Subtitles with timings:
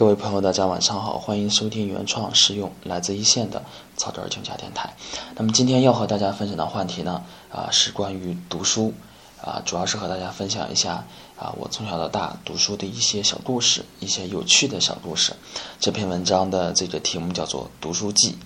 [0.00, 3.62] 各位朋友，大家晚上好，欢迎收听原创实用来自一线的
[3.98, 4.94] 草根儿穷家电台。
[5.36, 7.22] 那么今天要和大家分享的话题呢，
[7.52, 8.94] 啊是关于读书，
[9.42, 11.04] 啊主要是和大家分享一下
[11.38, 15.34] 啊我从小到大读书的一些小故事，一些有趣的小故事。
[15.78, 18.38] 这篇文章的这个题目叫做《读书记》，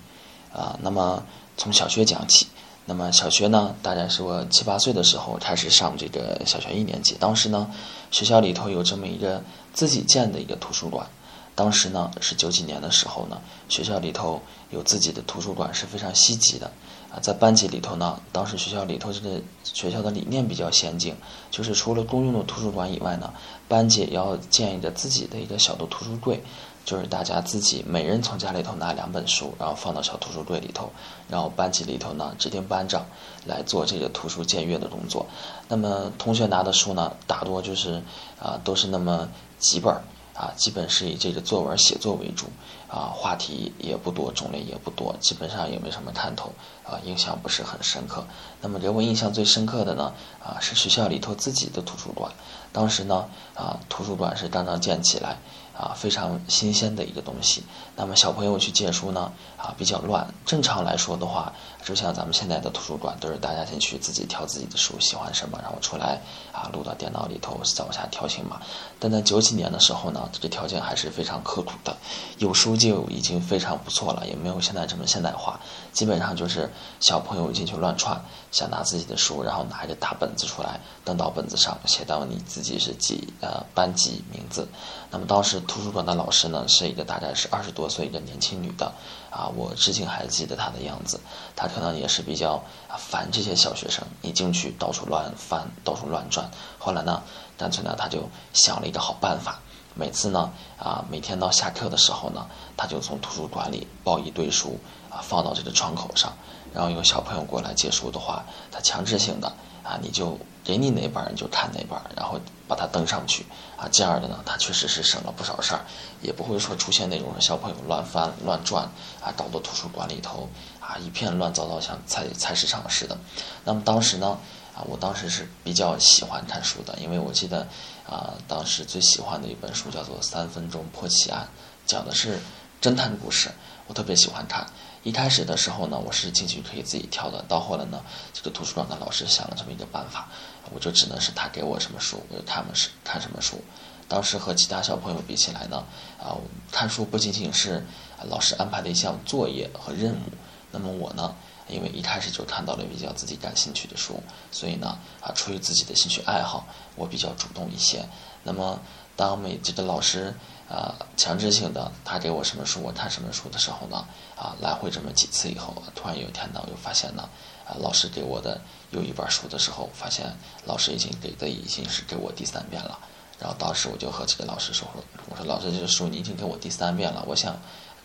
[0.59, 1.23] 啊那么
[1.55, 2.47] 从小学讲起。
[2.83, 7.15] 那么小学呢，大概是我七八岁的时候开始上这个小学一年级。
[7.17, 7.71] 当时呢，
[8.11, 9.41] 学校里头有这么一个
[9.73, 11.07] 自己建的一个图书馆。
[11.55, 14.41] 当时呢是九几年的时候呢，学校里头
[14.71, 16.69] 有自己的图书馆是非常稀奇的
[17.09, 17.17] 啊。
[17.21, 21.15] 在班级里头呢，当时学校里头这个学校的理念比较先进，
[21.49, 23.33] 就是除了公用的图书馆以外呢，
[23.69, 26.43] 班级也要建一个自己的一个小的图书柜，
[26.83, 30.91] 就是大家自己每人从家里头拿两本书，然后放到小图书柜里头，
[31.29, 33.05] 然后班级里头呢指定班长
[33.45, 35.25] 来做这个图书检阅的工作。
[35.69, 38.03] 那么同学拿的书呢，大多就是
[38.37, 40.03] 啊都是那么几本儿。
[40.35, 42.47] 啊，基本是以这个作文写作为主，
[42.89, 46.51] 啊，话题也不多，种类也不多，基本上也没什么看头，
[46.83, 48.25] 啊，印象不是很深刻。
[48.61, 52.31] 那么给我印象最深刻的呢，啊，是学校里头自己的图书馆。
[52.73, 55.37] 当时呢，啊，图书馆是刚刚建起来。
[55.77, 57.61] 啊，非常新鲜的一个东西。
[57.97, 60.25] 那么小朋友去借书呢，啊，比较乱。
[60.45, 61.51] 正常来说的话，
[61.85, 66.19] 就像咱们现在的图书馆，都是大家进去自己挑自己的书，喜欢什么，然后出来
[66.51, 68.59] 啊，录到电脑里头，再往下挑行码。
[68.99, 71.95] 但在九几年的时候呢，这个条件还是非常刻苦的，
[72.39, 75.59] 有书就已经非常不错了，也没有现在这么现代化。
[75.93, 76.69] 基本上就是
[76.99, 78.19] 小朋友进去乱窜，
[78.51, 84.67] 想拿自己的书，然后拿一个大本子出来，登到本子上写到你自己是几呃班级名字。
[85.11, 85.61] 那么当时。
[85.67, 88.93] 图书馆的老师呢，是一个大概是二十多岁一个年轻女的，
[89.35, 91.19] 啊，我至今还记得他的样子。
[91.57, 92.63] 他可能也是比较
[92.97, 96.49] 烦这些小学生，一进去到处乱翻，到处乱转。
[96.79, 97.21] 后来呢，
[97.57, 99.59] 干脆呢，他就想了一个好办法。
[99.93, 104.79] 每次呢，啊，每天到下课的时候呢，他就从图书馆里抱一堆书，
[105.09, 106.31] 啊，放到这个窗口上。
[106.73, 109.51] 然后有小朋友过来借书的话，他强制性的。
[109.83, 112.37] 啊，你就给你哪本你就看哪本，然后
[112.67, 113.45] 把它登上去
[113.77, 113.87] 啊。
[113.91, 115.85] 这样的呢，它确实是省了不少事儿，
[116.21, 118.83] 也不会说出现那种小朋友乱翻乱转
[119.23, 120.49] 啊，搞到图书馆里头
[120.81, 123.15] 啊一片乱糟糟，像菜菜市场似的。
[123.63, 124.37] 那么当时呢，
[124.75, 127.67] 啊，我当时是比较喜欢看书的，因为我记得
[128.09, 131.47] 啊，当时最喜欢的一本书叫做《三分钟破奇案》，
[131.89, 132.39] 讲的是
[132.81, 133.51] 侦探故事，
[133.85, 134.65] 我特别喜欢看。
[135.05, 137.39] 一开始的时候呢，我是进去可以自己挑的。
[137.47, 138.01] 到后来呢，
[138.33, 140.27] 这个图书馆的老师想了这么一个办法，
[140.73, 143.61] 我就只能是他给我什么书，我就看什么看什么书。
[144.07, 145.85] 当时和其他小朋友比起来呢，
[146.19, 146.33] 啊，
[146.71, 147.85] 看书不仅仅是
[148.23, 150.31] 老师安排的一项作业和任务。
[150.71, 151.35] 那么我呢，
[151.67, 154.19] 因为一开始就看到了比较自己感兴趣的书，
[154.51, 158.03] 所以呢，啊，出于自己的兴趣爱好，我比较主动一些。
[158.41, 158.81] 那么
[159.15, 160.33] 当每这个老师。
[160.67, 164.03] 啊，强制性的，他给我什么书，我看什么书的时候呢？
[164.35, 167.29] 啊，来回这么几次以后，突然有一天呢，我就发现呢，
[167.67, 168.59] 啊，老师给我的
[168.89, 170.25] 有一本书的时候，发现
[170.65, 172.97] 老师已经给的已经是给我第三遍了。
[173.39, 174.87] 然后当时我就和这个老师说，
[175.29, 177.55] 我说老师，这个书你已经给我第三遍了，我想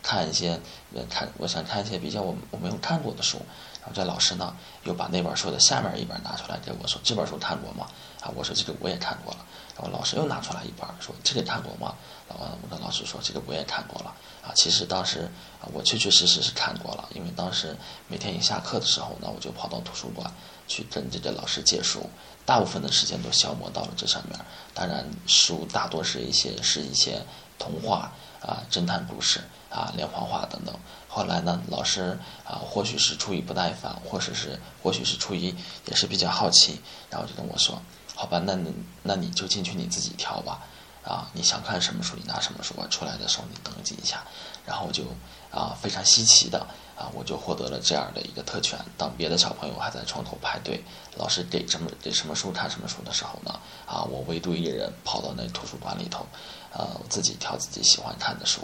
[0.03, 0.61] 看一些，
[1.09, 3.39] 看我想看一些比较我我没有看过的书。
[3.79, 7.87] 然后这老师呢，又把那本书的下面一本拿出来给我说，这本书看过吗？
[8.21, 9.39] 啊，我说这个我也看过了。
[9.75, 11.95] 然后老师又拿出来一本说，这个看过吗？
[12.29, 15.29] 然后我的老师说这个我也看过了啊，其实当时
[15.61, 17.75] 啊我确确实实是看过了，因为当时
[18.07, 20.31] 每天一下课的时候呢，我就跑到图书馆
[20.67, 22.09] 去跟这个老师借书，
[22.45, 24.39] 大部分的时间都消磨到了这上面。
[24.73, 27.21] 当然书大多是一些是一些
[27.57, 28.11] 童话
[28.41, 29.39] 啊、侦探故事
[29.69, 30.73] 啊、连环画等等。
[31.07, 35.53] 后来呢，老师啊或许是出于不耐烦，或者是或许是出于
[35.85, 37.81] 也是比较好奇，然后就跟我说
[38.21, 38.71] ：“好吧，那你
[39.01, 40.61] 那你就进去你自己挑吧。”
[41.03, 44.23] 啊，你想看什么书，你拿什么书，出来的时候你登记一下，
[44.67, 45.03] 然后就
[45.49, 46.59] 啊非常稀奇的
[46.95, 48.77] 啊，我就获得了这样的一个特权。
[48.99, 50.83] 当别的小朋友还在窗口排队，
[51.17, 56.23] 老师给什么给什么书看什么书的时候呢，啊，我唯独一人跑到那图书馆里头，
[56.71, 58.61] 呃，自己挑自己喜欢看的书。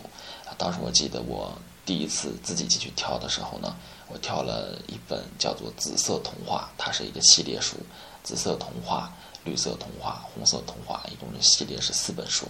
[0.59, 1.51] 当时我记得我
[1.87, 3.75] 第一次自己进去挑的时候呢，
[4.09, 7.77] 我挑了一本叫做《紫色童话》，它是一个系列书，
[8.21, 9.11] 《紫色童话》。
[9.47, 12.45] 绿色童话、红色童话，一共是系列是四本书，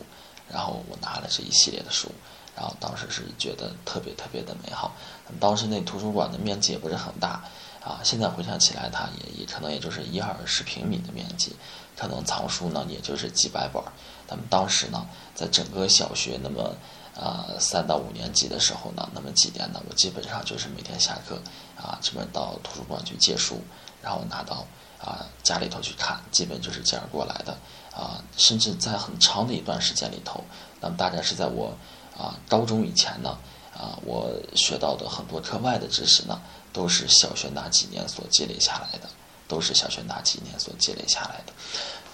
[0.50, 2.10] 然后我拿了这一系列的书，
[2.56, 4.96] 然后当时是觉得特别特别的美好。
[5.40, 7.44] 当时那图书馆的面积也不是很大
[7.84, 11.56] 啊，现在回想起来，它也也可能也就是一二十平米的面积，
[11.96, 13.80] 可能藏书呢也就是几百本。
[14.28, 16.76] 那么当时呢，在整个小学那么
[17.16, 21.40] 啊三到五年级的时候呢，那么几年呢，我基本上就是每天下课
[21.78, 23.62] 啊，基本到图书馆去借书，
[24.02, 24.66] 然后拿到。
[25.08, 27.58] 啊，家里头去看，基本就是这样过来的
[27.96, 28.22] 啊。
[28.36, 30.44] 甚至在很长的一段时间里头，
[30.82, 31.74] 那么大概是在我
[32.18, 33.38] 啊，高中以前呢，
[33.74, 36.42] 啊，我学到的很多课外的知识呢，
[36.74, 39.08] 都是小学那几年所积累下来的，
[39.48, 41.54] 都是小学那几年所积累下来的。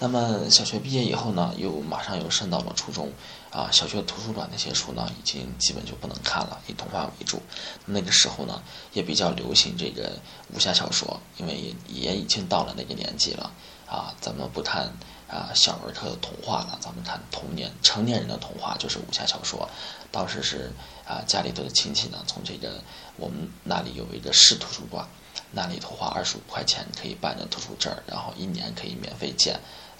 [0.00, 3.10] 那么小学毕业以后呢，又马上又升到了初中，
[3.50, 7.40] 啊，小学图书馆那些书呢，已经基本就不能看了，以动画为主。
[7.86, 8.62] 那个时候呢，
[8.92, 10.12] 也比较流行这个
[10.52, 13.50] 武侠小说，因为也也已经到了那个年纪了，
[13.86, 14.92] 啊，咱们不谈
[15.28, 19.68] 啊小儿科的童话了，咱们谈童年成年人的童话，就是武侠小说。
[20.10, 20.70] 当时是
[21.06, 22.82] 啊，家里头的亲戚呢，从这个
[23.16, 25.08] 我们那里有一个市图书馆，
[25.52, 29.56] 那里头花二十五块钱可以办个图书证，然后一年可以免费借。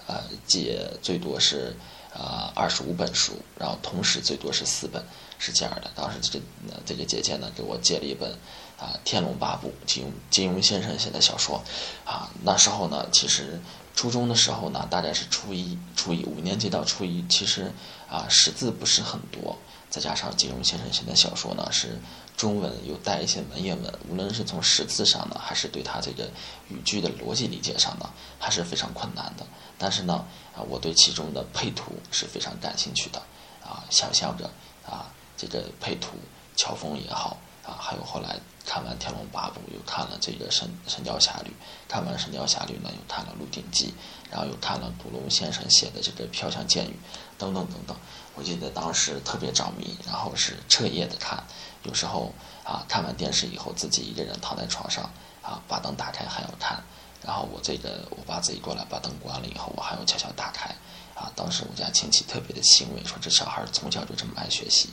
[0.07, 1.75] 呃，借最多是
[2.13, 5.03] 啊二十五本书，然后同时最多是四本，
[5.39, 5.89] 是这样的。
[5.95, 6.39] 当时这
[6.85, 8.31] 这个姐姐呢，给我借了一本
[8.77, 11.63] 啊《天龙八部》，金庸金庸先生写的小说。
[12.05, 13.59] 啊，那时候呢，其实
[13.95, 17.71] 初中的时候呢，大概是初一，初一五年级到初一，其实
[18.09, 19.57] 啊识字不是很多，
[19.95, 21.97] 再加上金庸先生写的小说呢是。
[22.35, 26.29] 中文又带一些文言文，无论是从识字上呢，还是对他这个
[26.67, 29.47] 语句的逻辑理解上呢，还是非常困难的。
[29.77, 30.15] 但是呢，
[30.53, 33.19] 啊，我对其中的配图是非常感兴趣的，
[33.63, 34.51] 啊，想象着
[34.85, 35.07] 啊，
[35.37, 36.17] 这个配图，
[36.57, 41.49] 乔峰也好，啊，还有后来看完《天龙八部》，又看了这个《神神雕侠侣》，
[41.87, 43.87] 看完《神雕侠侣》呢，又看了《鹿鼎记》，
[44.29, 46.93] 然后又看了古龙先生写的这个《飘香剑雨》，
[47.37, 47.95] 等等等等。
[48.35, 51.43] 我记得当时特别着迷，然后是彻夜的看。
[51.83, 52.33] 有时候
[52.63, 55.09] 啊，看完电视以后，自己一个人躺在床上
[55.41, 56.83] 啊，把灯打开还要看。
[57.23, 60.69] 然后我这个我爸自己过来把灯关了以后，我还要悄悄打开。
[61.15, 64.89] 啊，当时我家亲戚特别的欣慰，说这小孩从小就这么爱学习。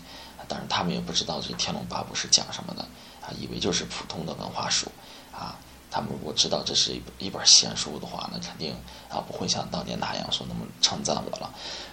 [0.49, 2.83] 当然他们也不知道这《天龙八部》是讲什么的，
[3.21, 4.87] 啊，以为就是普通的文化书。
[5.33, 5.57] 啊，
[5.93, 8.75] 他们如果知道这是一一本闲书的话，那肯定
[9.11, 11.53] 啊不会像当年那样说那么称赞我了。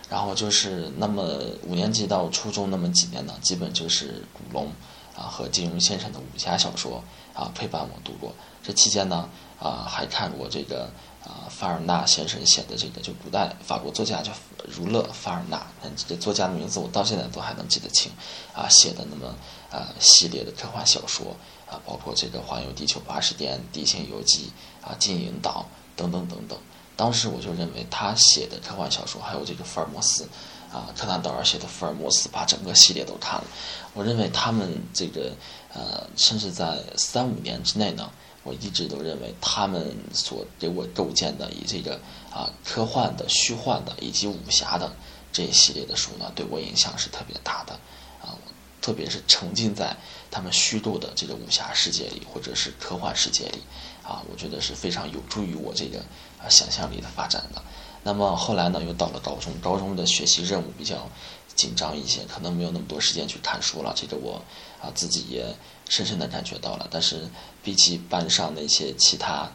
[0.09, 1.21] 然后就是那么
[1.63, 4.71] 五年级到初中那么几年呢，基本就是古龙
[5.15, 7.03] 啊和金庸先生的武侠小说
[7.33, 8.33] 啊陪伴我度过。
[8.63, 9.29] 这期间呢
[9.59, 10.89] 啊还看过这个
[11.23, 14.31] 啊凡尔纳先生写的这个就古代法国作家叫
[14.65, 15.61] 儒勒凡尔纳，
[16.07, 18.11] 这作家的名字我到现在都还能记得清
[18.53, 19.35] 啊写的那么
[19.71, 21.35] 啊系列的科幻小说
[21.69, 24.51] 啊包括这个环游地球八十天、地心游记
[24.81, 26.57] 啊金银岛等等等等。
[26.95, 30.27] 当时我就认为他写的科幻小说，还有这个福尔摩斯，
[30.69, 33.45] 啊，柯南道尔写的福尔摩斯，把整个系列都看了。
[33.93, 35.31] 我认为他们这个，
[35.73, 38.11] 呃，甚至在三五年之内呢，
[38.43, 41.97] 我一直都认为他们所给我构建的以这个
[42.29, 44.91] 啊科幻的、虚幻的以及武侠的
[45.31, 47.73] 这一系列的书呢，对我影响是特别大的，
[48.21, 48.35] 啊，
[48.81, 49.95] 特别是沉浸在
[50.31, 53.61] 他们虚构的这个武侠世界里，或者是科幻世界里。
[54.01, 55.99] 啊，我觉得是非常有助于我这个
[56.41, 57.61] 啊想象力的发展的。
[58.01, 61.07] 那么后来呢，又到了高中，高中的学习任务比较
[61.53, 63.93] 紧张一些，可能没有那么多时间去看书了。
[63.95, 64.41] 这个我
[64.81, 65.45] 啊自己也
[65.89, 66.87] 深深的感觉到了。
[66.89, 67.29] 但是
[67.61, 69.51] 比起班上那些其他啊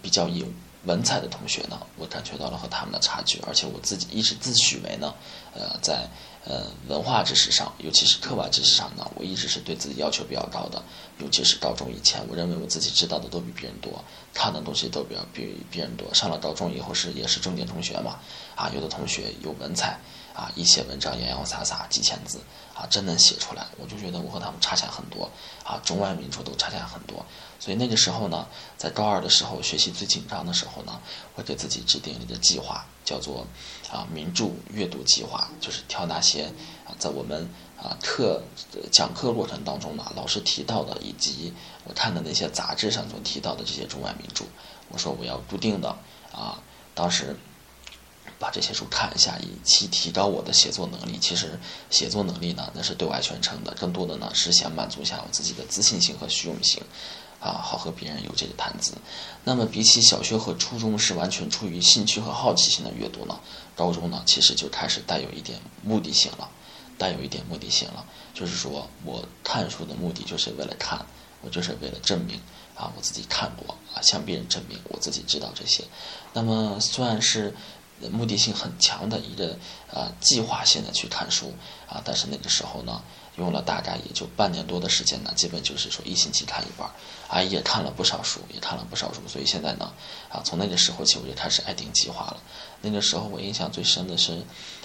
[0.00, 0.46] 比较有
[0.84, 3.40] 文采的同学呢，我感觉到了和他们的差距。
[3.48, 5.12] 而且我自己一直自诩为呢，
[5.54, 6.08] 呃，在。
[6.48, 10.82] 呃，文化知识上，尤其是课外知识上呢，我一直是对自己要求比较高的。
[11.18, 14.02] 尤其是高中以前，我认为我自己知道的都比别人多，
[14.32, 16.08] 看的东西都比较比别人多。
[16.14, 18.18] 上了高中以后是也是重点同学嘛，
[18.56, 20.00] 啊，有的同学有文采，
[20.38, 22.38] 啊，一写文章洋洋洒洒几千字，
[22.72, 25.28] 啊，真能写出来，我就觉得我和他们差强很多，
[25.64, 27.26] 啊，中外名著都差强很多。
[27.58, 31.00] 所以那个时候呢，在高二的时候学习最紧张的时候呢，
[31.34, 33.44] 我给自己制定一个计划，叫做
[33.90, 36.44] 啊名著阅读计划，就是挑那些
[36.86, 38.40] 啊在我们啊课
[38.92, 41.52] 讲课过程当中呢老师提到的，以及
[41.82, 44.44] 我看的那些杂志上所提到的这些中外名著，
[44.88, 45.88] 我说我要固定的
[46.32, 46.62] 啊，
[46.94, 47.34] 当时
[48.38, 51.18] 把这些书看一下，以期提高我的写作能力。
[51.18, 51.58] 其实
[51.90, 56.82] 写作能力呢，那是对外宣称的，更多的呢是想满足一下我自己的自信心和虚荣心。
[57.40, 58.94] 啊，好和别人有这个谈资。
[59.44, 63.38] 那么，比起小学和初中是完全出于兴趣和好奇心的阅读呢，
[63.76, 66.50] 高中呢，其实就开始带有一点目的性了，
[66.98, 68.04] 带有一点目的性了。
[68.34, 71.06] 就是说我看书的目的就是为了看，
[71.40, 72.40] 我就是为了证明
[72.74, 75.84] 啊，我自己看过啊，向别人证明我自己知道这些。
[76.32, 77.54] 那么，算是
[78.10, 79.56] 目的性很强的一个
[79.92, 81.54] 啊计划性的去看书
[81.88, 83.02] 啊，但是那个时候呢。
[83.38, 86.84] 用了大概也就半年多的时间呢，基本就是说一星期看一本，
[87.28, 89.92] 啊，也看了不少书，也看了不少书，所以现在呢，
[90.28, 92.42] 啊，从那个时候起我就开始爱定计划了。
[92.80, 94.32] 那个时候我印象最深的是，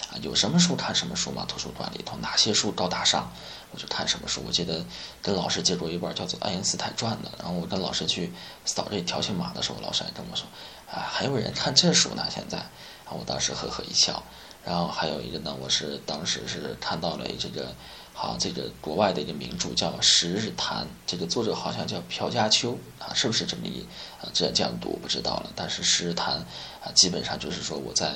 [0.08, 3.28] 啊，有什么书看什么书嘛，图书馆里头哪些书高大上，
[3.72, 4.40] 我就看什么书。
[4.46, 4.86] 我记得
[5.20, 8.32] 跟老师借过一本叫做《爱因斯坦传》的，然后我跟老师去
[8.64, 10.46] 扫这条形码的时候，老师还跟我说，
[10.88, 12.64] 啊，还有人看这书呢，现在，
[13.04, 14.22] 啊，我当时呵呵一笑。
[14.64, 17.74] 然后还有一个呢，我是当时是看到了这个。
[18.16, 23.84] 好像，这个国外的一个名著叫《十日谈》，这个作者好像叫朴家秋啊，是不是这么一
[24.22, 24.30] 啊？
[24.32, 25.50] 这样这样读不知道了。
[25.56, 26.36] 但是《十日谈》
[26.86, 28.14] 啊，基本上就是说我在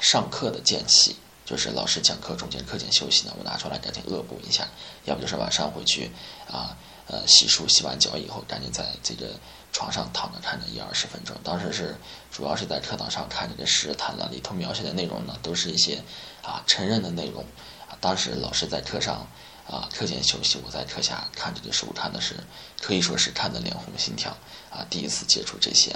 [0.00, 4.68] 上课的间隙，就是老师讲课中间课间休息呢，我拿出来赶紧恶补一下，
[5.06, 6.12] 要不就是晚上回去
[6.48, 6.76] 啊，
[7.08, 9.34] 呃，洗漱洗完脚以后，赶紧在这个
[9.72, 11.34] 床上躺着看着一二十分钟。
[11.42, 11.96] 当时是
[12.30, 16.02] 主要是在课堂上看这个《十日谈》了，里头描写的内容呢，都是一些
[16.42, 17.42] 啊成人的内容。
[17.88, 19.26] 啊当时老师在课上，
[19.66, 22.34] 啊，课间休息，我在课下看这个书，看的是
[22.80, 24.36] 可以说是看得脸红心跳，
[24.70, 25.94] 啊，第一次接触这些。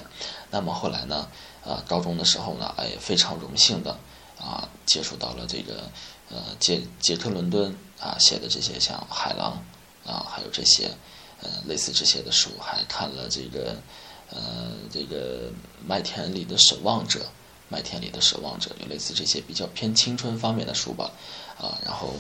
[0.51, 1.29] 那么后来呢，
[1.65, 3.99] 啊，高中的时候呢，哎，非常荣幸的，
[4.39, 5.91] 啊，接触到了这个，
[6.31, 9.63] 呃，杰杰克伦敦啊写的这些像海浪，
[10.07, 10.93] 啊，还有这些，
[11.43, 13.77] 呃，类似这些的书，还看了这个，
[14.31, 15.51] 呃，这个
[15.87, 17.27] 麦田里的守望者。
[17.69, 21.11] 麦田里的守望者，就类似这些比较偏青春方面的书吧，
[21.59, 22.15] 啊，然后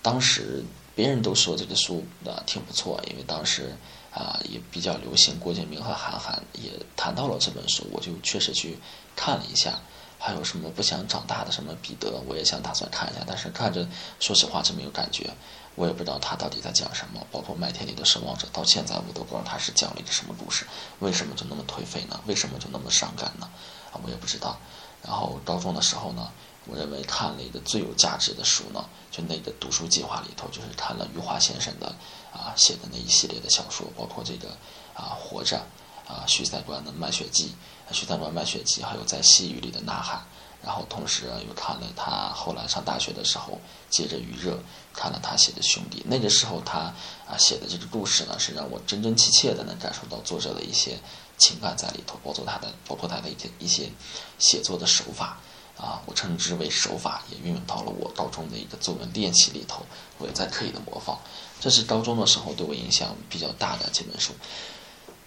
[0.00, 3.76] 当时别人都说这个书啊挺不错，因为当时
[4.10, 8.78] 啊也比较流行，郭敬明和韩寒也谈到了这本书，我就确实去
[9.14, 9.78] 看了一下。
[10.26, 13.86] 还有什么不想长大的什么彼得，我也想打算看一下，但是看着
[14.18, 15.30] 说实话真没有感觉，
[15.76, 17.24] 我也不知道他到底在讲什么。
[17.30, 20.66] 包括麦田里的守望者，到现在我都不知道他是讲了一个什么故事，
[20.98, 22.20] 为什么就那么颓废呢？
[22.26, 23.48] 为什么就那么伤感呢？
[23.92, 24.58] 啊，我也不知道。
[25.04, 26.28] 然后高中的时候呢，
[26.64, 31.94] 我认为看了一个最有价值的书呢，就那个读书计划里头，就是看了余华先生的
[32.32, 34.48] 啊写的那一系列的小说，包括这个
[34.92, 35.58] 啊活着
[36.04, 37.54] 啊徐三观的卖血记，
[37.92, 40.24] 徐三观卖血记，还有在细雨里的呐喊。
[40.64, 44.58] 然后同时又看了他后来上大学的时候，接着余热
[44.92, 46.02] 看了他写的兄弟。
[46.06, 46.92] 那个时候他
[47.28, 50.98] 啊写的这个故事呢，是让我真真切切的能感受到作者的一些。
[51.38, 53.90] 情感在里头，包括他的，包括他的一些一些
[54.38, 55.38] 写作的手法
[55.76, 59.84] 啊，我称之为手法，也运用到了我高中的一个作文练习里头，
[60.16, 61.18] 我也在刻意的模仿。
[61.60, 64.32] 这是高中的时候对我影响比较大的这本书。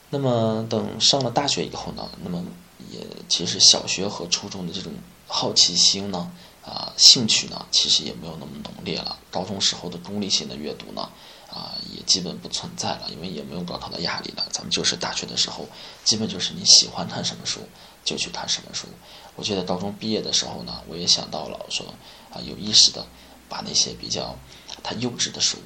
[0.09, 2.43] 那么等上了大学以后呢，那么
[2.91, 4.91] 也其实小学和初中的这种
[5.27, 6.31] 好奇心呢，
[6.65, 9.17] 啊，兴趣呢，其实也没有那么浓烈了。
[9.31, 11.09] 高中时候的功利性的阅读呢。
[11.51, 14.45] 啊，也基本不存在了，因为也没有高考的压力了。
[14.51, 15.67] 咱们就是大学的时候，
[16.03, 17.59] 基本就是你喜欢看什么书
[18.05, 18.85] 就去看什么书。
[19.35, 21.83] 我记得高中毕业的时候呢，我也想到了，说
[22.31, 23.03] 啊，有意识的
[23.49, 24.35] 把那些比较
[24.83, 25.57] 太幼稚的书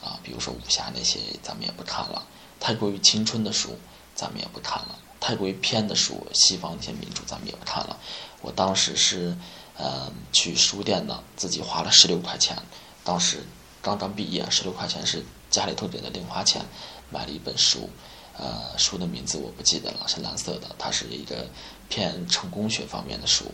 [0.00, 2.22] 啊，比如说武侠那些，咱们也不看了；
[2.60, 3.76] 太过于青春的书，
[4.14, 7.98] 咱们也不看了；太过于偏的书，西方那些名著，咱们也不看了。
[8.40, 9.36] 我当时是
[9.76, 12.56] 呃去书店呢，自己花了十六块钱，
[13.04, 13.44] 当时。
[13.84, 16.64] 刚刚毕业，十六块钱是家里头给的零花钱，
[17.10, 17.90] 买了一本书，
[18.38, 21.48] 呃，书的名字我不记得了，是蓝色的，它是一个
[21.88, 23.46] 偏成功学方面的书，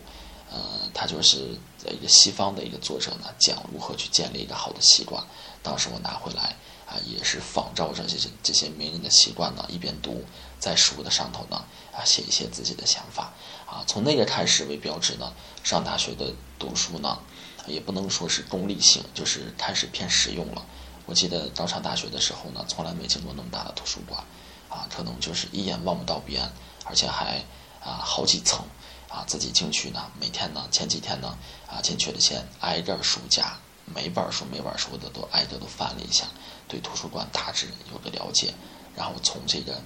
[0.51, 0.59] 呃，
[0.93, 5.25] 它就是一个西方的一个作者呢，讲如何去建立一个好的习惯。
[5.63, 6.55] 当时我拿回来
[6.87, 10.23] 啊，也是仿照这些这些名人的习惯呢，一边读，
[10.59, 13.33] 在书的上头呢啊写一些自己的想法
[13.67, 15.33] 啊，从那个开始为标志呢，
[15.65, 17.19] 上大学的读书呢。
[17.67, 20.65] 也不能说是功利性，就是开始偏实用了。
[21.05, 24.25] 我记得刚上大学的时候呢，从来没进过那么大的图书馆，
[24.71, 26.51] 啊，可能就是一眼望不到边，
[26.87, 27.45] 而且还
[27.85, 28.65] 啊好几层，
[29.11, 31.37] 啊自己进去呢，每天呢，前几天呢，
[31.71, 36.25] 啊进去的先挨个书架，每本书每本书的都挨个都翻了一下，
[36.69, 38.55] 对图书馆大致有个了解，
[38.97, 39.79] 然后从这个，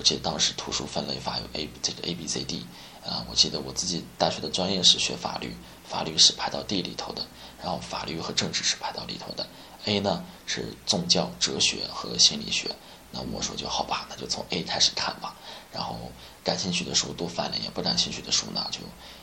[0.00, 2.64] 我记得当时图书分类法有 A 这个 A B C D，
[3.04, 5.54] 啊，我记得我自己大学的专业是学法律。
[5.84, 7.26] 法律是排到 D 里头的，
[7.62, 9.46] 然后法律和政治是排到里头的。
[9.84, 12.70] A 呢是宗教、哲学和心理学。
[13.10, 15.36] 那我说就好吧，那就从 A 开始看吧。
[15.70, 15.98] 然后
[16.42, 18.80] 感兴趣的书多翻了，也不感兴趣的书呢就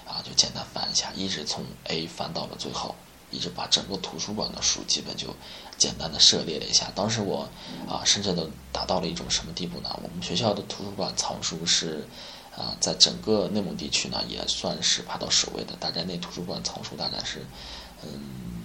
[0.08, 2.94] 啊就简单翻一下，一直从 A 翻到了最后，
[3.32, 5.34] 一直把整个图书馆的书基本就
[5.78, 6.92] 简单的涉猎了一下。
[6.96, 7.48] 当时我
[7.88, 9.90] 啊甚至都达到了一种什么地步呢？
[10.04, 12.08] 我们学校的图书馆藏书是。
[12.58, 15.76] 啊，在整个内蒙地区呢，也算是排到首位的。
[15.80, 17.46] 大概那图书馆藏书大概是，
[18.02, 18.10] 嗯，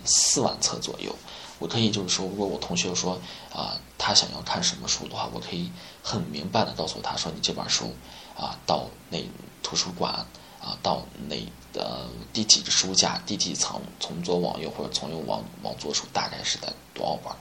[0.02, 1.14] 四万册左右。
[1.59, 3.21] 我可以就是说，如果我同学说
[3.52, 5.71] 啊，他想要看什么书的话，我可以
[6.02, 7.95] 很明白的告诉他说，你这本书
[8.35, 9.23] 啊，到那
[9.62, 10.25] 图书馆
[10.59, 11.37] 啊，到那
[11.78, 17.32] 呃第几书架，第几层，从左往右或者从右往往左数，大概是在多少本。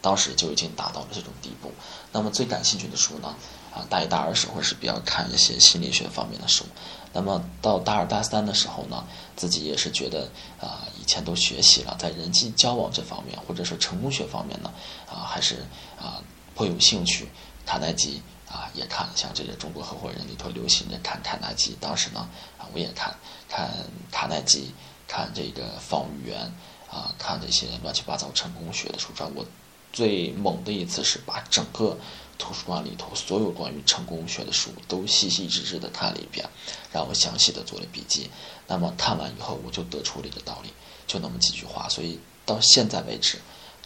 [0.00, 1.72] 当时就已经达到了这种地步。
[2.12, 3.34] 那么最感兴趣的书呢？
[3.74, 6.64] 啊，大一、大二时候是比较看一些心理学方面的书。
[7.12, 14.72] 那么到大二、大三的时候呢，自己也是觉得啊，以前都学习了，在人际交往这方面，或者说成功学方面呢，
[15.10, 15.66] 啊，还是
[16.00, 16.22] 啊
[16.54, 17.28] 颇有兴趣。
[17.66, 21.76] 卡耐基啊也看，像这个《中国合伙人》里头流行的看卡耐基。
[21.80, 22.20] 当时呢
[22.56, 23.14] 啊我也看，
[23.48, 23.68] 看
[24.12, 24.72] 卡耐基，
[25.08, 26.54] 看这个方玉元。
[26.90, 29.44] 啊，看这些乱七八糟成功学的书，主要我
[29.92, 31.96] 最猛的一次是把整个
[32.38, 36.48] 图书馆里头所有关于成功学的书都细细致致的看了一遍，
[36.92, 38.30] 然后详细的做了笔记。
[38.66, 40.72] 那么看完以后，我就得出了一个道理，
[41.06, 41.88] 就那么几句话。
[41.88, 43.38] 所以到现在为止，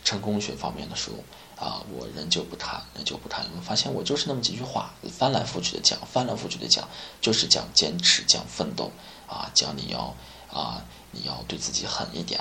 [0.05, 1.25] 成功学方面的书
[1.57, 3.45] 啊，我仍旧不看，仍旧不看。
[3.47, 6.89] 因为发现我就是那么几句话，翻来覆去的讲，翻来覆去的讲，
[7.21, 8.91] 就是讲坚持，讲奋斗
[9.29, 10.15] 啊，讲你要
[10.53, 12.41] 啊，你要对自己狠一点。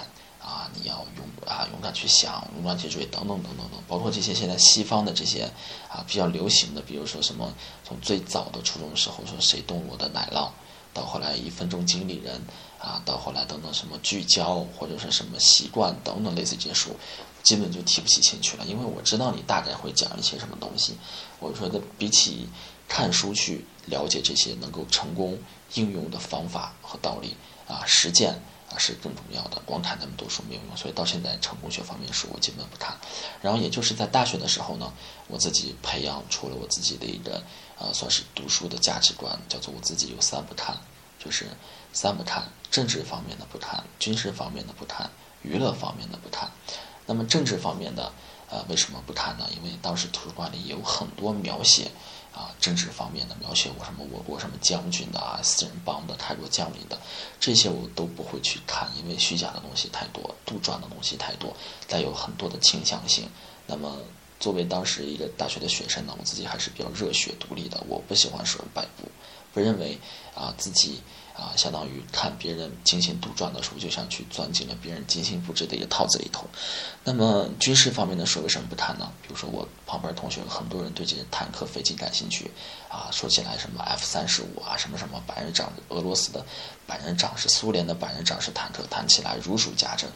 [0.52, 5.50] 啊，你要勇啊，勇敢去想，勇敢去追，等等等等等，包括这些现在西方的这些
[5.88, 7.54] 啊比较流行的，比如说什么，
[7.86, 10.50] 从最早的初中时候说谁动我的奶酪，
[10.94, 12.42] 到后来一分钟经理人
[12.78, 16.98] 啊，到后来等等什么聚焦或者是什么习惯等等类似这些书，
[17.44, 20.98] 基本就提不起兴趣了，因为我知道你大概会讲一些什么东西。
[21.40, 22.50] 我说的比起
[22.90, 25.40] 看书去了解这些能够成功
[25.76, 28.36] 应用的方法和道理啊，实践。
[28.78, 29.62] 是更重要的。
[29.66, 32.96] 光看他们读书没有用，所以到现在成功学方面书我基本不看。
[33.42, 34.92] 然后也就是在大学的时候呢，
[35.28, 37.42] 我自己培养出了我自己的一个
[37.78, 40.78] 呃，算是读书的价值观，叫做我自己有三不谈，
[41.20, 41.48] 就是
[41.94, 45.10] 三不谈：政治方面的不谈，军事方面的不谈，
[45.42, 46.50] 娱乐方面的不谈。
[47.06, 48.12] 那么政治方面的
[48.50, 49.48] 呃，为什么不谈呢？
[49.56, 51.92] 因为当时图书馆里有很多描写。
[52.34, 56.98] 啊，政治方面的描写我什么我国什么将军的啊，四人帮的泰国将领的，
[57.40, 61.54] 这些我都不会去看，因为虚假的东西太多，杜撰的东西太多，
[61.88, 63.30] 带有很多的倾向性。
[63.68, 63.98] 那么，
[64.40, 69.10] 作为当时一个大学的学生呢，我自己还是比较热血独立的，我不喜欢说摆布，
[69.54, 70.00] 不认为
[70.34, 71.02] 啊自己。
[71.36, 76.46] 啊，相当于看别人精心杜撰的书，就像去钻进了别人精心布置的一个套子里头。
[77.04, 79.12] 那么军事方面的书为什么不谈呢？
[79.22, 82.52] 比如说我旁边同学很多人对这些坦克、飞机感兴趣，
[82.90, 86.46] 啊，说起来什么 F 三十五啊，什么什么百人长，俄罗斯的
[86.86, 90.10] 百人长是苏联的百人长是坦克，谈起来如数家珍。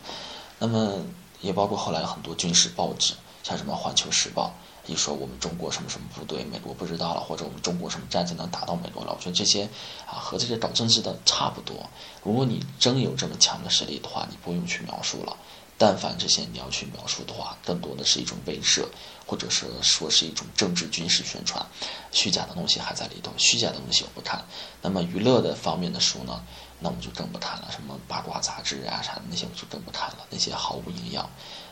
[0.60, 1.02] 那么
[1.42, 4.54] 也包括后来很多军事报纸，像什么《环球时报》。
[4.88, 9.64] 一说我们中国什么什么部队，美国不知道了，或者我们中国什么战争能打到美国了，我觉得这些
[10.06, 11.76] 啊和这些搞政治的差不多。
[12.24, 15.36] 如果你真有这么强的实力的话，你不用去描述了。
[15.78, 18.86] 但凡这些你要去描述的话，更多的是一种威慑，
[19.26, 21.66] 或者是说是一种政治军事宣传，
[22.14, 23.30] 虚假的东西还在里头。
[23.36, 24.42] 虚假的东西我不看。
[24.82, 26.42] 那么娱乐的方面的书呢，
[26.80, 27.68] 那我们就更不谈了。
[27.72, 31.30] 什么八卦杂志啊啥的那些我就更不谈了，那些毫无营养。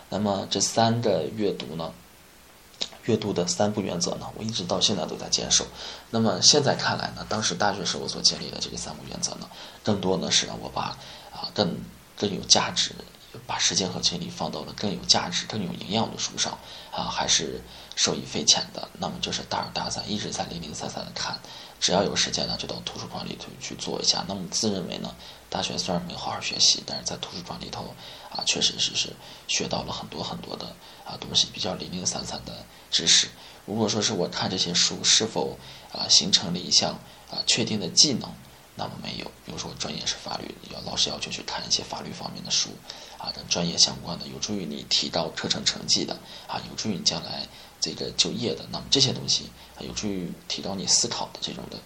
[0.09, 1.93] 那么这三个阅读呢？
[3.05, 5.65] 阅读的三不原则呢，我一直到现在都在坚守。
[6.09, 9.49] 那么现在看来呢，当时大学时候所建立的这个三不原则呢，
[9.83, 10.97] 更多呢是让我把
[11.31, 11.77] 啊更
[12.17, 12.93] 更有价值，
[13.45, 16.57] 把时间和精力放到了更有价值、更有营养的书上
[16.91, 17.61] 啊，还是
[17.95, 18.87] 受益匪浅的。
[18.99, 21.37] 那么就是大二大三一直在零零散散的看，
[21.79, 24.23] 只要有时间呢，就到图书馆里头去做一下。
[24.27, 25.15] 那么自认为呢，
[25.49, 27.93] 大学虽然没有好好学习，但是在图书馆里头
[28.29, 29.09] 啊，确实是是
[29.47, 30.67] 学到了很多很多的
[31.05, 32.53] 啊东西，比较零零散散的。
[32.91, 33.27] 知识，
[33.65, 35.57] 如果说是我看这些书是否
[35.91, 36.91] 啊形成了一项
[37.31, 38.31] 啊确定的技能，
[38.75, 39.25] 那么没有。
[39.43, 42.69] 比如说专业是法律，要老师要求去看一些法律方面的书，
[43.17, 46.13] 啊跟专业相关的，有助于你提高课程成绩的，
[46.47, 47.47] 啊有助于你将来
[47.81, 51.79] 这个就业的，那么这些东西啊有助于提高你思考的这种的，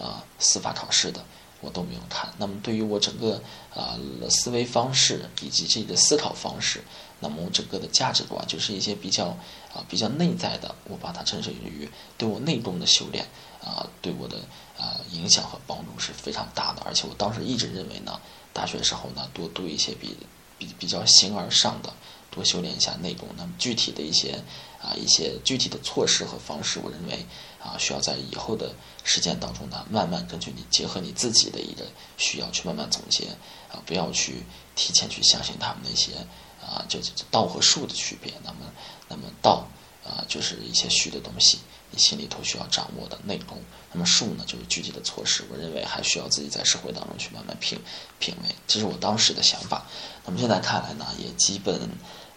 [0.00, 1.24] 啊司法考试的。
[1.62, 2.32] 我都没有看。
[2.38, 3.34] 那么对于我整个
[3.74, 3.94] 啊
[4.30, 6.82] 思维方式以及这个思考方式，
[7.18, 9.26] 那么我整个的价值观就是一些比较
[9.74, 11.86] 啊比较内在的，我把它称之于
[12.16, 13.26] 对我内功的修炼
[13.62, 14.38] 啊，对我的
[14.78, 16.80] 啊影响和帮助是非常大的。
[16.86, 18.18] 而且我当时一直认为呢，
[18.54, 20.16] 大学时候呢多读一些比
[20.56, 21.92] 比比较形而上的，
[22.30, 23.28] 多修炼一下内功。
[23.36, 24.42] 那么具体的一些
[24.80, 27.26] 啊一些具体的措施和方式，我认为。
[27.62, 31.84] 啊，需要在以后的实践当中呢，慢慢根据你结合你自己的一个
[32.16, 33.26] 需要去慢慢总结
[33.70, 34.42] 啊，不要去
[34.74, 36.12] 提前去相信他们那些
[36.58, 36.98] 啊，就
[37.30, 38.32] 道和术的区别。
[38.42, 38.60] 那么，
[39.08, 39.68] 那么道
[40.02, 41.58] 啊，就是一些虚的东西，
[41.90, 43.62] 你心里头需要掌握的内功。
[43.92, 45.44] 那么术呢，就是具体的措施。
[45.50, 47.78] 我认为还需要自己在社会当中去慢慢品
[48.18, 49.84] 品味，这是我当时的想法。
[50.24, 51.78] 那么现在看来呢，也基本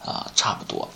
[0.05, 0.87] 啊差不多。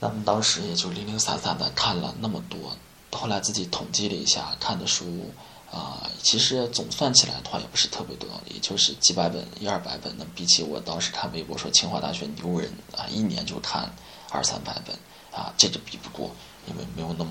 [0.00, 2.76] 那么当时也就零零散散的看了那么多。
[3.12, 5.30] 后来自己统计了一下，看的书
[5.72, 10.14] 啊，其实总算起来的话也不是特别多，也就是几百本、一二百本。
[10.18, 13.90] 那比起我当时看微博说清华大学牛人啊，一年就看
[14.30, 14.94] 二三百本
[15.32, 16.30] 啊，这个比不过，
[16.68, 17.30] 因为没有那么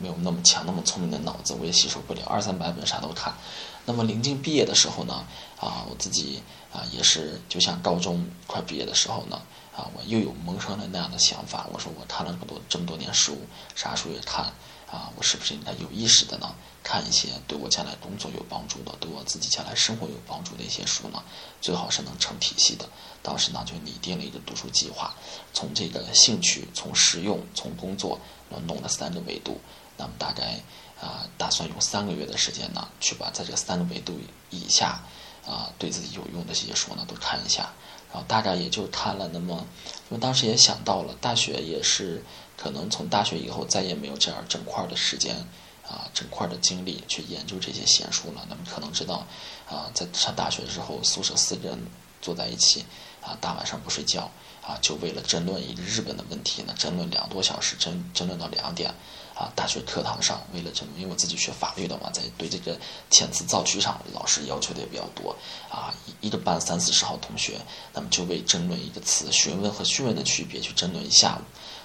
[0.00, 3.32] 没有那么强、那么聪明的脑子，我也吸收不了二三百本啥都看。
[3.84, 5.24] 那么临近毕业的时候呢，
[5.60, 9.40] 啊，我自己啊也是就像高中快毕业的时候呢，
[9.76, 11.66] 啊，我又有萌生了那样的想法。
[11.72, 13.36] 我说我看了这么多这么多年书，
[13.74, 14.44] 啥书也看
[14.90, 21.20] 啊，我是不是应该有意识的呢，看一些对我将来工作有帮助的，对我自己将来生活有帮助的一些书呢？
[21.60, 22.88] 最好是能成体系的。
[23.20, 25.12] 当时呢就拟定了一个读书计划，
[25.52, 28.20] 从这个兴趣、从实用、从工作，
[28.66, 29.60] 弄了三个维度。
[29.96, 30.60] 那么大概
[31.00, 34.16] 啊，打算用三个月的时间呢，去把在这三个维度
[34.50, 35.00] 以下
[35.44, 37.72] 啊，对自己有用的这些书呢都看一下。
[38.14, 39.66] 然后大概也就看了那么，
[40.08, 42.22] 因为当时也想到了，大学也是
[42.56, 45.34] 可能从大学以后再也没有这样整块的时间
[45.84, 48.46] 啊，整块的精力去研究这些闲书了。
[48.48, 49.26] 那么可能知道
[49.68, 51.86] 啊，在上大学的时候，宿舍四个人
[52.22, 52.84] 坐在一起
[53.20, 54.30] 啊，大晚上不睡觉
[54.62, 58.94] 啊，就为了争论一个日本的问题呢，争论两多小时，争争论到两点。
[59.34, 62.78] 啊，大学课堂上为了证明，因为我自己学法律的嘛，在对这个
[63.10, 65.34] 遣词造句上，老师要求的也比较多。
[65.68, 67.60] 啊，一一个班三四十号同学，
[67.92, 71.42] 那么就为争论一个词询问和询问的区别去争论一下午。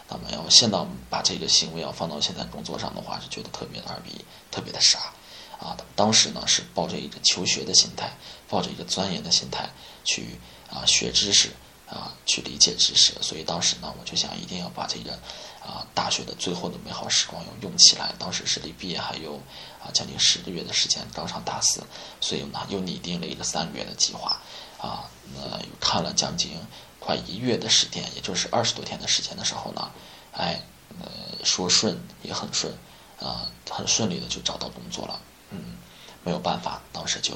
[0.08, 0.78] 那么要现在
[1.10, 5.12] 把这个行为要放到现在工作上的话，是觉得特别的二逼，特别的傻。
[5.60, 8.16] 啊，当时呢是抱着一个求学的心态，
[8.48, 9.68] 抱着一个钻研的心态
[10.04, 10.40] 去
[10.72, 11.50] 啊学知识。
[11.90, 15.14] 啊，去理解知识，所以当时呢，我就想一定要把这个
[15.60, 18.14] 啊大学的最后的美好时光要用起来。
[18.20, 19.42] 当时是离毕业还有
[19.84, 21.82] 啊将近十个月的时间，刚上大四，
[22.22, 24.40] 所以呢又拟定了一个三个月的计划
[24.80, 25.10] 啊。
[25.34, 26.52] 那又看了将近
[27.00, 29.92] 快一月的时间，也就是二十多天的时间的时候呢，
[30.34, 30.62] 哎，
[31.00, 31.10] 呃
[31.44, 32.72] 说顺也很顺
[33.20, 35.20] 啊，很顺利的就找到工作了。
[35.50, 35.78] 嗯，
[36.24, 37.34] 没有办法，当时就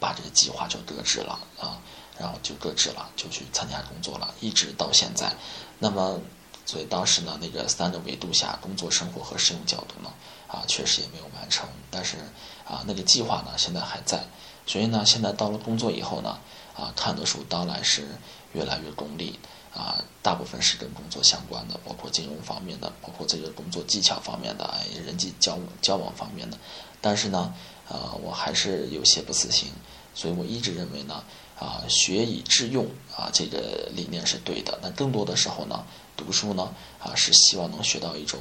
[0.00, 1.78] 把这个计划就搁置了啊。
[2.22, 5.34] 然后就搁置了，就去参加工作了，一直到现在。
[5.80, 6.20] 那么，
[6.64, 10.08] 所以当时呢，那个三个维度下，工作、生活和实用角度呢，
[10.46, 11.68] 啊，确实也没有完成。
[11.90, 12.18] 但是，
[12.64, 14.22] 啊，那个计划呢，现在还在。
[14.64, 16.38] 所以呢，现在到了工作以后呢，
[16.76, 18.06] 啊，看的书当然是
[18.52, 19.36] 越来越功利，
[19.74, 26.56] 啊，大部分是跟工作相关的，包括金融方面的，包括这个工作技巧方面的，哎，人际交交往方面的。
[27.00, 27.52] 但是呢，
[27.88, 29.72] 呃，我还是有些不死心。
[30.14, 31.24] 所以我一直认为呢，
[31.62, 32.84] 啊，学以致用
[33.16, 34.76] 啊，这个理念是对的。
[34.82, 38.40] 那更多的时候呢，读书呢，啊，是希望能学到一种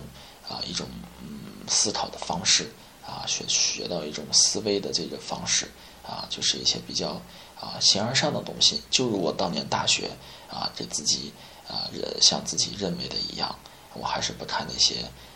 [0.49, 0.87] 啊一种
[1.21, 2.71] 嗯思考的方式
[3.05, 5.69] 啊，学学到一种思维的这个方式
[6.03, 7.21] 啊，就是一些比较
[7.59, 8.81] 啊形而上的东西。
[8.89, 10.09] 就如我当年大学
[10.49, 11.31] 啊，给自己
[11.67, 11.87] 啊
[12.19, 13.55] 像自己认为的一样，
[13.93, 14.95] 我还是不看那些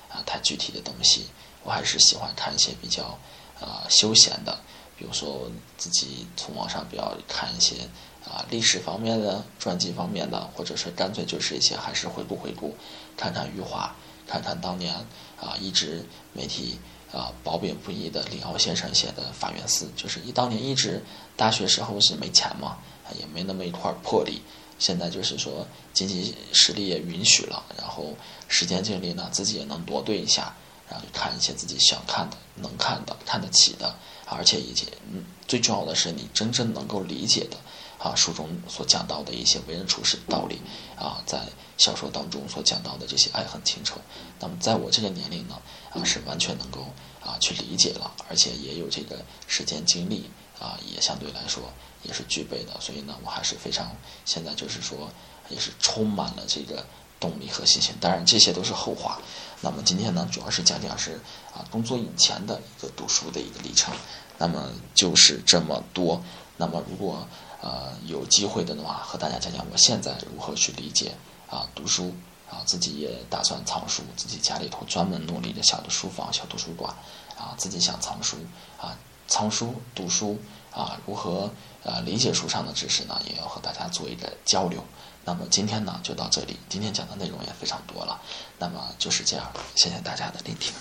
[0.10, 1.28] 啊太具体的东西，
[1.64, 3.16] 我还是喜欢看一些比较
[3.62, 4.58] 啊休闲的。
[4.98, 7.76] 比如说，自己从网上比较看一些
[8.24, 12.76] 啊历史方面的传记方面的，或者是干脆就是一些还是回顾回顾，
[13.18, 13.94] 看看余华，
[14.28, 14.96] 看看当年
[15.40, 16.80] 啊一直媒体
[17.12, 21.04] 啊褒贬不一的李敖先生写的《法源寺》，就是一当年一直
[21.36, 22.78] 大学时候是没钱嘛，
[23.20, 24.42] 也没那么一块魄力，
[24.80, 28.16] 现在就是说经济实力也允许了，然后
[28.48, 30.56] 时间精力呢自己也能多对一下。
[30.88, 33.96] 然后看一些自己想看的、能看的、看得起的，
[34.28, 37.58] 而且以及嗯，最重要的是你真正能够理解的
[37.98, 40.60] 啊，书中所讲到的一些为人处事道理
[40.98, 41.42] 啊，在
[41.78, 44.00] 小说当中所讲到的这些爱恨情仇，
[44.40, 45.62] 那么在我这个年龄呢
[45.92, 46.86] 啊，是完全能够
[47.24, 51.64] 啊去理解了，而且也有这个时间精力啊，也相对来说
[52.04, 55.10] 也是具备的，所以呢，我还是非常现在就是说
[55.50, 56.86] 也是充满了这个。
[57.26, 59.18] 动力和信心，当然这些都是后话。
[59.62, 61.20] 那么今天呢，主要是讲讲是
[61.52, 63.92] 啊工作以前的一个读书的一个历程。
[64.38, 66.22] 那么就是这么多。
[66.58, 67.28] 那么如果
[67.62, 71.14] 呃有机会的话，和大家讲讲我现在如何去理解
[71.50, 72.14] 啊读书
[72.48, 76.94] 啊，自己也打算藏书，自己家里头专门弄了一个小的书房、小图书馆
[77.36, 78.38] 啊，自己想藏书
[78.80, 78.96] 啊，
[79.28, 80.38] 藏书读书
[80.72, 81.50] 啊，如何
[81.84, 83.20] 呃理解书上的知识呢？
[83.28, 84.84] 也要和大家做一个交流。
[85.26, 88.22] 那么今天呢就到这里，今天讲的内容也非常多了，
[88.60, 90.72] 那么就是这样，谢谢大家的聆听。